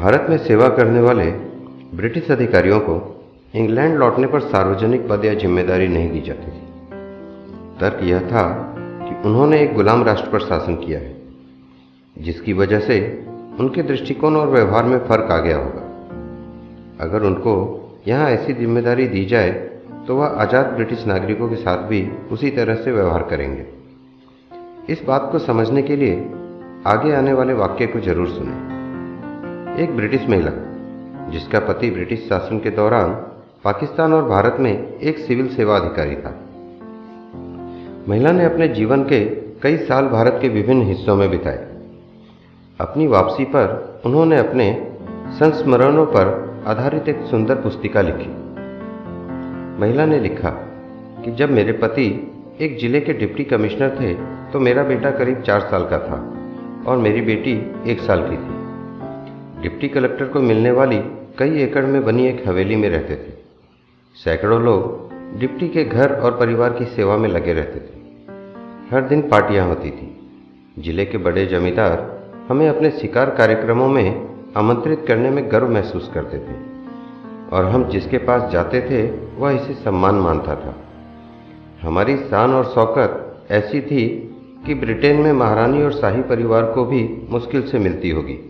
भारत 0.00 0.26
में 0.30 0.36
सेवा 0.38 0.68
करने 0.68 1.00
वाले 1.00 1.24
ब्रिटिश 1.96 2.30
अधिकारियों 2.30 2.78
को 2.80 2.94
इंग्लैंड 3.54 3.96
लौटने 3.98 4.26
पर 4.26 4.40
सार्वजनिक 4.42 5.06
पद 5.08 5.24
या 5.24 5.32
ज़िम्मेदारी 5.34 5.88
नहीं 5.88 6.10
दी 6.10 6.20
जाती 6.20 6.52
थी। 6.52 6.60
तर्क 7.80 7.98
यह 8.02 8.20
था 8.28 8.44
कि 9.00 9.14
उन्होंने 9.28 9.60
एक 9.62 9.74
गुलाम 9.74 10.04
राष्ट्र 10.04 10.30
पर 10.30 10.40
शासन 10.42 10.76
किया 10.76 10.98
है, 11.00 11.14
जिसकी 12.16 12.52
वजह 12.52 12.80
से 12.80 12.98
उनके 13.60 13.82
दृष्टिकोण 13.82 14.36
और 14.36 14.48
व्यवहार 14.48 14.84
में 14.84 14.98
फ़र्क 15.00 15.30
आ 15.30 15.38
गया 15.38 15.56
होगा। 15.56 15.84
अगर 17.00 17.26
उनको 17.26 17.54
यहाँ 18.06 18.30
ऐसी 18.30 18.52
ज़िम्मेदारी 18.54 19.06
दी 19.08 19.24
जाए 19.26 19.50
तो 20.06 20.16
वह 20.16 20.40
आज़ाद 20.42 20.72
ब्रिटिश 20.74 21.06
नागरिकों 21.06 21.48
के 21.48 21.56
साथ 21.58 21.86
भी 21.88 22.02
उसी 22.32 22.50
तरह 22.52 22.82
से 22.82 22.92
व्यवहार 22.92 23.28
करेंगे। 23.30 23.66
इस 24.88 25.04
बात 25.06 25.28
को 25.32 25.38
समझने 25.46 25.82
के 25.82 25.96
लिए 25.96 26.18
आगे 26.88 27.14
आने 27.16 27.32
वाले 27.32 27.54
वाक्य 27.56 27.86
को 27.86 28.00
ज़रूर 28.00 28.28
सुने। 28.30 28.69
एक 29.78 29.90
ब्रिटिश 29.96 30.26
महिला, 30.28 30.50
जिसका 31.30 31.58
पति 31.58 31.90
ब्रिटिश 31.90 32.26
शासन 32.28 32.58
के 32.58 32.70
दौरान 32.70 33.10
पाकिस्तान 33.64 34.12
और 34.12 34.24
भारत 34.28 34.56
में 34.60 34.72
एक 34.72 35.18
सिविल 35.18 35.48
सेवा 35.48 35.76
अधिकारी 35.76 36.16
था। 36.16 36.34
महिला 38.08 38.32
ने 38.32 38.44
अपने 38.44 38.68
जीवन 38.68 39.02
के 39.04 39.20
कई 39.62 39.76
साल 39.76 40.08
भारत 40.08 40.38
के 40.42 40.48
विभिन्न 40.48 40.82
हिस्सों 40.82 41.16
में 41.16 41.30
बिताए। 41.30 41.66
अपनी 42.80 43.06
वापसी 43.06 43.44
पर 43.44 44.02
उन्होंने 44.06 44.38
अपने 44.38 44.70
संस्मरणों 45.38 46.06
पर 46.06 46.28
आधारित 46.66 47.08
एक 47.08 47.24
सुंदर 47.24 47.54
पुस्तिका 47.54 48.00
लिखी। 48.00 48.30
महिला 49.80 50.06
ने 50.06 50.20
लिखा 50.20 50.50
कि 51.24 51.30
जब 51.30 51.50
मेरे 51.50 51.72
पति 51.72 52.08
एक 52.60 52.78
ज़िले 52.78 53.00
के 53.00 53.12
डिप्टी 53.12 53.44
कमिश्नर 53.44 53.96
थे 54.00 54.14
तो 54.52 54.60
मेरा 54.60 54.82
बेटा 54.82 55.10
करीब 55.10 55.42
चार 55.42 55.60
साल 55.60 55.84
का 55.84 55.98
था 55.98 56.24
और 56.86 56.98
मेरी 56.98 57.20
बेटी 57.20 57.60
एक 57.86 58.00
साल 58.00 58.30
की 58.30 58.36
थी। 58.36 58.59
डिप्टी 59.62 59.88
कलेक्टर 59.88 60.24
को 60.24 60.40
मिलने 60.40 60.70
वाली 60.70 60.98
कई 61.38 61.62
एकड़ 61.62 61.86
में 61.86 62.04
बनी 62.04 62.26
एक 62.26 62.48
हवेली 62.48 62.76
में 62.76 62.88
रहते 62.88 63.14
थे। 63.14 63.32
सैकड़ों 64.14 64.62
लोग 64.62 65.10
डिप्टी 65.38 65.68
के 65.68 65.84
घर 65.84 66.12
और 66.12 66.38
परिवार 66.38 66.72
की 66.72 66.84
सेवा 66.84 67.16
में 67.16 67.28
लगे 67.28 67.52
रहते 67.52 67.80
थे। 67.80 68.00
हर 68.90 69.08
दिन 69.08 69.22
पार्टियाँ 69.22 69.68
होती 69.68 69.90
थी। 69.90 70.30
ज़िले 70.82 71.04
के 71.04 71.18
बड़े 71.18 71.46
जमींदार 71.46 72.20
हमें 72.48 72.68
अपने 72.68 72.90
शिकार 72.90 73.30
कार्यक्रमों 73.30 73.88
में 73.88 74.28
आमंत्रित 74.56 75.04
करने 75.08 75.30
में 75.30 75.52
गर्व 75.52 75.68
महसूस 75.68 76.10
करते 76.14 76.38
थे। 76.38 76.56
और 77.52 77.64
हम 77.64 77.88
जिसके 77.88 78.18
पास 78.18 78.50
जाते 78.50 78.80
थे, 78.80 79.10
वह 79.36 79.50
इसे 79.50 79.74
सम्मान 79.74 80.14
मानता 80.14 80.54
था। 80.54 80.76
हमारी 81.82 82.16
शान 82.16 82.54
और 82.54 82.64
शौकत 82.64 83.42
ऐसी 83.50 83.80
थी 83.80 84.08
कि 84.66 84.74
ब्रिटेन 84.74 85.16
में 85.16 85.32
महारानी 85.32 85.82
और 85.82 85.92
शाही 85.92 86.22
परिवार 86.22 86.62
को 86.64 86.84
भी 86.84 87.26
मुश्किल 87.30 87.62
से 87.62 87.78
मिलती 87.78 88.10
होगी। 88.10 88.46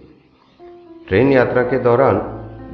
ट्रेन 1.09 1.33
यात्रा 1.33 1.63
के 1.63 1.79
दौरान 1.79 2.19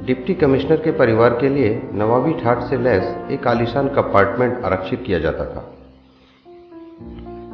डिप्टी 0.05 0.33
कमिश्नर 0.33 0.75
के 0.75 0.91
परिवार 0.91 1.33
के 1.33 1.49
लिए 1.49 1.69
नवाबी 1.93 2.33
ठाट 2.33 2.59
से 2.61 2.77
लैस 2.77 3.31
एक 3.31 3.47
आलिशान 3.47 3.87
कंपार्टमेंट 3.87 4.65
आरक्षित 4.65 5.03
किया 5.05 5.19
जाता 5.19 5.45
था। 5.45 5.63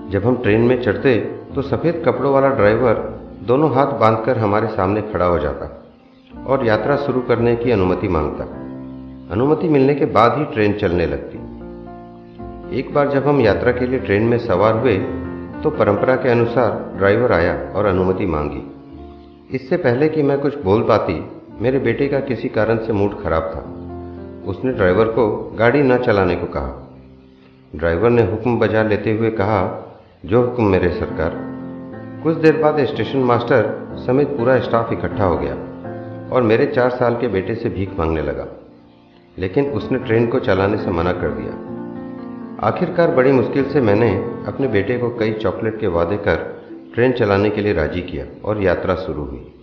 जब 0.09 0.25
हम 0.25 0.35
ट्रेन 0.35 0.61
में 0.61 0.81
चढ़ते 0.81 1.15
तो 1.55 1.61
सफ़ेद 1.61 2.01
कपड़ों 2.05 2.33
वाला 2.33 2.49
ड्राइवर 2.49 2.99
दोनों 3.41 3.73
हाथ 3.75 3.93
बांधकर 3.99 4.37
हमारे 4.37 4.67
सामने 4.67 5.01
खड़ा 5.01 5.25
हो 5.25 5.39
जाता 5.39 5.69
और 6.47 6.65
यात्रा 6.65 6.95
शुरू 6.95 7.21
करने 7.21 7.55
की 7.55 7.71
अनुमति 7.71 8.07
माँगता। 8.07 8.43
अनुमति 9.33 9.69
मिलने 9.69 9.95
के 9.95 10.05
बाद 10.05 10.37
ही 10.37 10.45
ट्रेन 10.45 10.73
चलने 10.73 11.05
लगती। 11.05 11.37
एक 12.79 12.93
बार 12.93 13.09
जब 13.09 13.27
हम 13.27 13.41
यात्रा 13.41 13.71
के 13.71 13.87
लिए 13.87 13.99
ट्रेन 13.99 14.23
में 14.23 14.37
सवार 14.37 14.77
हुए 14.77 14.97
तो 15.63 15.69
परंपरा 15.69 16.15
के 16.15 16.29
अनुसार 16.29 16.71
ड्राइवर 16.97 17.31
आया 17.31 17.57
और 17.75 17.85
अनुमति 17.85 18.25
मांगी। 18.25 18.63
इससे 19.53 19.77
पहले 19.77 20.09
कि 20.09 20.23
मैं 20.23 20.39
कुछ 20.39 20.63
बोल 20.63 20.81
पाती, 20.81 21.31
मेरे 21.61 21.79
बेटे 21.79 22.07
का 22.07 22.19
किसी 22.19 22.49
कारण 22.49 22.77
से 22.77 22.93
मूड 22.93 23.23
खराब 23.23 23.43
था। 23.43 23.59
उसने 24.49 24.71
ड्राइवर 24.71 25.05
को 25.05 25.55
गाड़ी 25.59 25.83
न 25.83 25.97
चलाने 25.97 26.35
को 26.35 26.45
कहा। 26.45 26.93
ड्राइवर 27.75 28.09
ने 28.09 28.21
हुक्म 28.21 28.59
बजा 28.59 28.83
लेते 28.83 29.11
हुए 29.11 29.29
कहा, 29.29 29.93
जो 30.25 30.41
हुक्म 30.41 30.63
मेरे 30.63 30.89
सरकार। 30.89 31.31
कुछ 32.23 32.35
देर 32.35 32.57
बाद 32.57 32.85
स्टेशन 32.85 33.17
मास्टर 33.17 33.87
समेत 34.07 34.27
पूरा 34.27 34.59
स्टाफ 34.59 34.93
इकट्ठा 34.93 35.23
हो 35.23 35.37
गया 35.37 35.53
और 36.35 36.41
मेरे 36.41 36.65
चार 36.65 36.89
साल 36.89 37.15
के 37.15 37.27
बेटे 37.27 37.55
से 37.55 37.69
भीख 37.69 37.89
मांगने 37.99 38.21
लगा। 38.21 38.47
लेकिन 39.37 39.65
उसने 39.65 39.97
ट्रेन 39.97 40.27
को 40.27 40.39
चलाने 40.39 40.77
से 40.77 40.91
मना 40.91 41.13
कर 41.13 41.29
दिया। 41.29 41.73
आखिरकार 42.67 43.11
बड़ी 43.11 43.31
मुश्किल 43.31 43.69
से 43.69 43.81
मैंने 43.81 44.15
अपने 44.47 44.67
बेटे 44.67 44.97
को 44.97 45.09
कई 45.09 45.33
चॉकलेट 45.33 45.79
के 45.79 45.87
वादे 45.87 46.17
कर 46.17 46.62
ट्रेन 46.93 47.11
चलाने 47.11 47.49
के 47.49 47.61
लिए 47.61 47.73
राज़ी 47.73 48.01
किया 48.01 48.25
और 48.45 48.61
यात्रा 48.61 48.95
शुरू 48.95 49.23
हुई। 49.23 49.53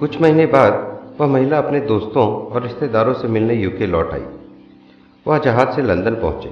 कुछ 0.00 0.20
महीने 0.20 0.46
बाद 0.46 0.98
वह 1.20 1.26
महिला 1.26 1.58
अपने 1.58 1.80
दोस्तों 1.80 2.28
और 2.28 2.62
रिश्तेदारों 2.62 3.14
से 3.14 3.28
मिलने 3.28 3.54
यूके 3.54 3.86
लौट 3.86 4.12
आई। 4.12 4.22
वह 5.26 5.38
जहाज़ 5.38 5.68
से 5.68 5.82
लंदन 5.82 6.14
पहुँचे। 6.14 6.48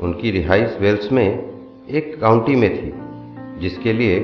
उनकी 0.00 0.30
रिहाइश 0.30 0.78
वेल्स 0.80 1.12
में 1.12 1.52
एक 1.90 2.20
काउंटी 2.20 2.56
में 2.56 2.70
थी, 2.76 2.92
जिसके 3.60 3.92
लिए 3.92 4.20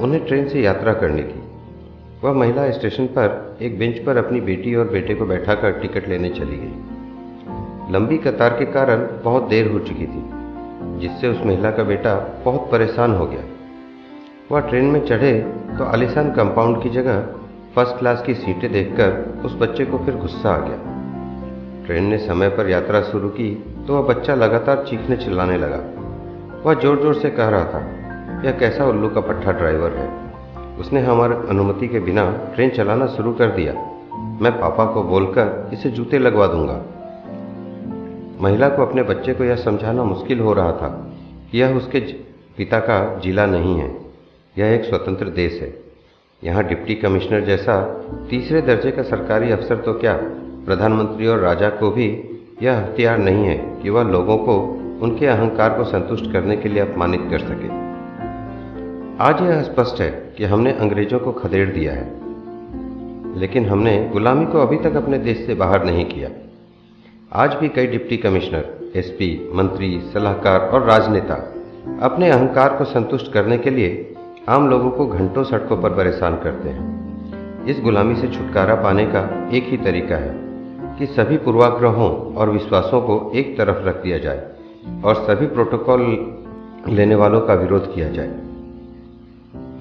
उन्हें 0.00 0.24
ट्रेन 0.24 0.48
से 0.48 0.60
यात्रा 0.60 0.92
करनी 0.92 1.22
थी। 1.22 1.42
वह 2.24 2.32
महिला 2.32 2.70
स्टेशन 2.70 3.06
पर 3.06 3.56
एक 3.62 3.78
बेंच 3.78 3.98
पर 3.98 4.16
अपनी 4.16 4.40
बेटी 4.40 4.74
और 4.74 4.88
बेटे 4.88 5.14
को 5.14 5.26
बैठाकर 5.26 5.70
टिकट 5.70 6.08
लेने 6.08 6.30
चली 6.30 6.56
गई। 6.56 7.92
लंबी 7.92 8.18
कतार 8.18 8.50
के 8.50 8.64
कारण 8.64 9.08
बहुत 9.24 9.42
देर 9.42 9.70
हो 9.70 9.78
चुकी 9.78 10.06
थी। 10.06 10.25
जिससे 10.98 11.28
उस 11.28 11.44
महिला 11.46 11.70
का 11.70 11.82
बेटा 11.82 12.14
बहुत 12.44 12.68
परेशान 12.70 13.14
हो 13.14 13.26
गया। 13.26 13.42
वह 14.52 14.60
ट्रेन 14.60 14.84
में 14.84 15.04
चढ़े 15.06 15.32
तो 15.78 15.84
आलिशान 15.84 16.30
कंपाउंड 16.32 16.82
की 16.82 16.90
जगह 16.90 17.20
फ़र्स्ट 17.74 17.98
क्लास 17.98 18.22
की 18.22 18.34
सीटें 18.34 18.70
देखकर 18.72 19.42
उस 19.44 19.56
बच्चे 19.60 19.84
को 19.84 19.98
फिर 19.98 20.16
गुस्सा 20.16 20.50
आ 20.50 20.58
गया। 20.58 20.94
ट्रेन 21.86 22.04
ने 22.04 22.18
समय 22.18 22.48
पर 22.48 22.68
यात्रा 22.70 23.00
शुरू 23.02 23.28
की 23.28 23.54
तो 23.86 23.94
वह 23.94 24.02
बच्चा 24.04 24.34
लगातार 24.34 24.84
चीखने 24.88 25.16
चिल्लाने 25.16 25.58
लगा। 25.58 25.80
वह 26.64 26.74
ज़ोर 26.74 27.00
ज़ोर 27.02 27.14
से 27.14 27.30
कह 27.30 27.48
रहा 27.48 27.64
था, 27.64 27.80
यह 28.44 28.58
कैसा 28.58 28.84
उल्लू 28.84 29.08
का 29.08 29.20
पट्टा 29.20 29.52
ड्राइवर 29.52 29.92
है? 29.92 30.08
उसने 30.78 31.00
हमारी 31.00 31.34
अनुमति 31.48 31.88
के 31.88 32.00
बिना 32.00 32.24
ट्रेन 32.54 32.70
चलाना 32.70 33.06
शुरू 33.06 33.32
कर 33.32 33.50
दिया। 33.50 33.72
मैं 34.42 34.52
पापा 34.60 34.84
को 34.84 35.02
बोलकर 35.02 35.70
इसे 35.72 35.90
जूते 35.90 36.18
लगवा 36.18 36.46
दूँगा। 36.46 36.80
महिला 38.40 38.68
को 38.68 38.86
अपने 38.86 39.02
बच्चे 39.02 39.34
को 39.34 39.44
यह 39.44 39.56
समझाना 39.56 40.04
मुश्किल 40.04 40.40
हो 40.40 40.52
रहा 40.52 40.72
था 40.72 41.12
कि 41.52 41.60
यह 41.60 41.76
उसके 41.76 42.00
पिता 42.56 42.78
का 42.78 43.18
जिला 43.18 43.46
नहीं 43.46 43.76
है। 43.76 43.96
यह 44.58 44.66
एक 44.66 44.84
स्वतंत्र 44.84 45.28
देश 45.28 45.62
है। 45.62 45.74
यहाँ 46.44 46.64
डिप्टी 46.64 46.94
कमिश्नर 46.94 47.40
जैसा 47.40 48.04
तीसरे 48.30 48.60
दर्जे 48.60 48.90
का 48.90 49.02
सरकारी 49.02 49.50
अफसर 49.50 49.76
तो 49.76 49.92
क्या? 49.92 50.16
प्रधानमंत्री 50.66 51.26
और 51.26 51.38
राजा 51.38 51.70
को 51.70 51.90
भी 51.90 52.22
यह 52.62 52.78
हथियार 52.78 53.18
नहीं 53.18 53.44
है 53.44 53.78
कि 53.82 53.90
वह 53.90 54.02
लोगों 54.02 54.38
को 54.38 54.56
उनके 55.02 55.26
अहंकार 55.26 55.70
को 55.70 55.84
संतुष्ट 55.84 56.32
करने 56.32 56.56
के 56.56 56.68
लिए 56.68 56.82
अपमानित 56.82 57.20
कर 57.30 57.38
सके। 57.38 57.86
आज 59.24 59.42
यह 59.42 59.62
स्पष्ट 59.62 60.00
है 60.00 60.34
कि 60.36 60.44
हमने 60.44 60.72
अंग्रेज़ों 60.72 61.18
को 61.18 61.32
खदेड़ 61.32 61.70
दिया 61.70 61.92
है। 61.92 62.16
लेकिन 63.38 63.66
हमने 63.66 64.10
गुलामी 64.12 64.46
को 64.46 64.58
अभी 64.58 64.76
तक 64.76 64.94
अपने 64.94 65.18
देश 65.18 65.46
से 65.46 65.54
बाहर 65.54 65.84
नहीं 65.84 66.04
किया। 66.04 66.30
आज 67.32 67.54
भी 67.54 67.68
कई 67.68 67.86
डिप्टी 67.86 68.16
कमिश्नर, 68.16 68.92
एसपी, 68.96 69.50
मंत्री, 69.54 69.88
सलाहकार 70.12 70.60
और 70.60 70.82
राजनेता 70.82 71.34
अपने 72.02 72.30
अहंकार 72.30 72.76
को 72.76 72.84
संतुष्ट 72.84 73.32
करने 73.32 73.56
के 73.58 73.70
लिए 73.70 74.14
आम 74.48 74.68
लोगों 74.68 74.90
को 74.90 75.06
घंटों 75.06 75.44
सड़कों 75.44 75.76
पर 75.76 75.90
परेशान 75.90 76.36
करते 76.36 76.68
हैं। 76.68 77.64
इस 77.66 77.80
गुलामी 77.80 78.14
से 78.16 78.28
छुटकारा 78.28 78.74
पाने 78.74 79.04
का 79.06 79.20
एक 79.52 79.64
ही 79.64 79.76
तरीका 79.76 80.16
है 80.16 80.34
कि 80.98 81.06
सभी 81.06 81.36
पूर्वाग्रहों 81.36 82.10
और 82.34 82.50
विश्वासों 82.50 83.00
को 83.00 83.32
एक 83.34 83.56
तरफ़ 83.58 83.84
रख 83.84 84.02
दिया 84.02 84.18
जाए 84.18 84.46
और 85.04 85.14
सभी 85.14 85.46
प्रोटोकॉल 85.46 86.04
लेने 86.88 87.14
वालों 87.14 87.40
का 87.40 87.54
विरोध 87.54 87.94
किया 87.94 88.08
जाए। 88.08 88.30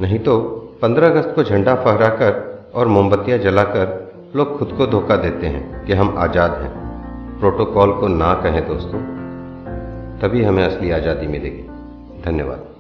नहीं 0.02 0.20
तो 0.20 0.40
15 0.82 1.08
अगस्त 1.08 1.32
को 1.36 1.44
झंडा 1.44 1.76
फहराकर 1.76 2.34
और 2.76 2.88
मोमबत्तियाँ 2.88 3.38
जलाकर 3.40 4.02
लोग 4.36 4.58
खुद 4.60 4.72
को 4.72 4.88
धोखा 4.88 5.16
देते 5.16 5.48
हैं 5.48 5.86
कि 5.86 5.94
हम 5.94 6.16
आज़ाद 6.18 6.52
हैं। 6.52 6.85
प्रोटोकॉल 7.40 7.92
को 7.92 8.08
ना 8.08 8.34
कहें 8.34 8.68
दोस्तों 8.68 9.00
तभी 10.20 10.44
हमें 10.44 10.64
असली 10.64 10.92
आज़ादी 10.92 11.28
मिलेगी। 11.28 11.64
धन्यवाद। 12.22 12.75